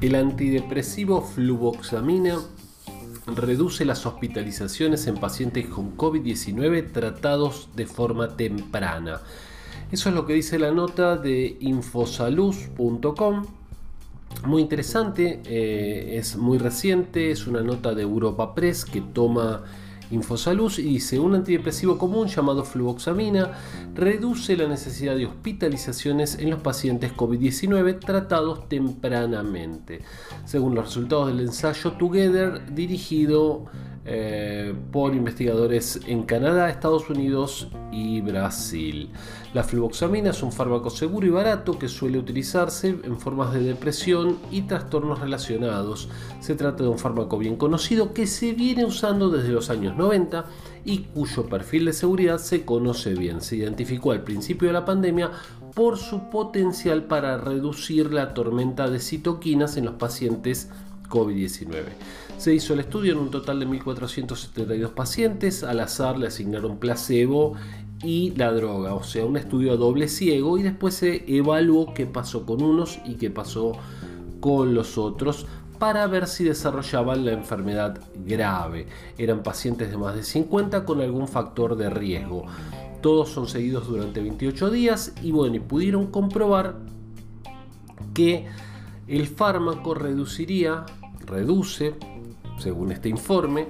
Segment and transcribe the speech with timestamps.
[0.00, 2.38] El antidepresivo fluvoxamina
[3.26, 9.20] reduce las hospitalizaciones en pacientes con COVID-19 tratados de forma temprana.
[9.90, 13.46] Eso es lo que dice la nota de infosaluz.com.
[14.44, 19.64] Muy interesante, eh, es muy reciente, es una nota de Europa Press que toma
[20.10, 23.52] Infosalud y dice, un antidepresivo común llamado fluvoxamina
[23.94, 30.02] reduce la necesidad de hospitalizaciones en los pacientes COVID-19 tratados tempranamente,
[30.44, 33.64] según los resultados del ensayo Together dirigido
[34.08, 39.10] eh, por investigadores en Canadá, Estados Unidos y Brasil.
[39.52, 44.38] La fluvoxamina es un fármaco seguro y barato que suele utilizarse en formas de depresión
[44.52, 46.08] y trastornos relacionados.
[46.38, 50.44] Se trata de un fármaco bien conocido que se viene usando desde los años 90
[50.84, 53.40] y cuyo perfil de seguridad se conoce bien.
[53.40, 55.32] Se identificó al principio de la pandemia
[55.74, 60.70] por su potencial para reducir la tormenta de citoquinas en los pacientes
[61.08, 61.84] COVID-19.
[62.38, 67.54] Se hizo el estudio en un total de 1.472 pacientes, al azar le asignaron placebo
[68.02, 72.06] y la droga, o sea, un estudio a doble ciego y después se evaluó qué
[72.06, 73.72] pasó con unos y qué pasó
[74.40, 75.46] con los otros
[75.78, 78.86] para ver si desarrollaban la enfermedad grave.
[79.18, 82.44] Eran pacientes de más de 50 con algún factor de riesgo.
[83.00, 86.76] Todos son seguidos durante 28 días y bueno, y pudieron comprobar
[88.14, 88.46] que
[89.08, 90.84] el fármaco reduciría,
[91.26, 91.94] reduce,
[92.58, 93.68] según este informe,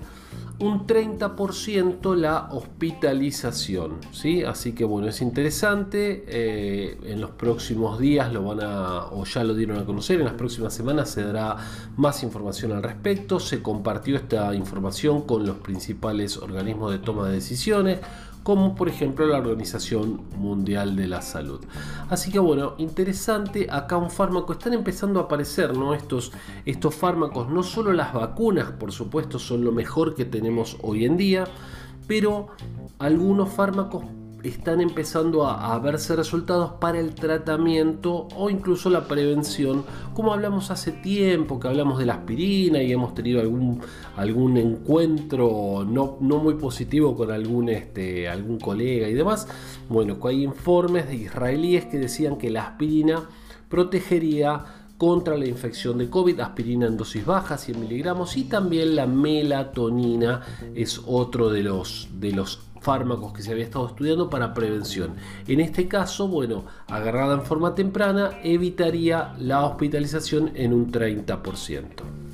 [0.59, 3.99] un 30% la hospitalización.
[4.13, 4.43] ¿sí?
[4.43, 6.25] Así que bueno, es interesante.
[6.27, 10.27] Eh, en los próximos días lo van a, o ya lo dieron a conocer, en
[10.27, 11.57] las próximas semanas se dará
[11.97, 13.39] más información al respecto.
[13.39, 17.99] Se compartió esta información con los principales organismos de toma de decisiones
[18.47, 21.59] como por ejemplo la Organización Mundial de la Salud.
[22.09, 25.95] Así que bueno, interesante, acá un fármaco, están empezando a aparecer ¿no?
[25.95, 26.31] estos,
[26.65, 31.17] estos fármacos, no solo las vacunas, por supuesto, son lo mejor que tenemos hoy en
[31.17, 31.49] día,
[32.07, 32.47] pero
[33.01, 34.05] algunos fármacos
[34.49, 39.85] están empezando a, verse resultados para el tratamiento o incluso la prevención,
[40.15, 43.81] como hablamos hace tiempo, que hablamos de la aspirina y hemos tenido algún,
[44.17, 49.49] algún encuentro no, no muy positivo con algún, este, algún colega y demás.
[49.89, 53.29] Bueno, hay informes de israelíes que decían que la aspirina
[53.69, 54.65] protegería
[54.99, 60.41] contra la infección de COVID, aspirina en dosis bajas, 100 miligramos, y también la melatonina
[60.75, 65.17] es otro de los, de los fármacos que se había estado estudiando para prevención.
[65.49, 72.26] En este caso, bueno, agarrada en forma temprana, evitaría la hospitalización en un 30%.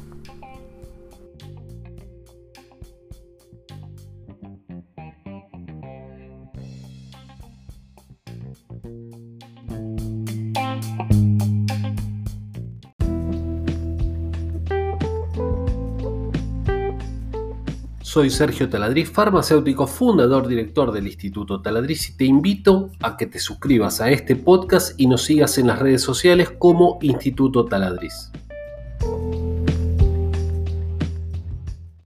[18.12, 23.39] Soy Sergio Taladriz, farmacéutico, fundador, director del Instituto Taladriz y te invito a que te
[23.39, 28.31] suscribas a este podcast y nos sigas en las redes sociales como Instituto Taladriz.